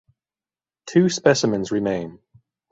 [0.87, 2.17] Two specimens remain.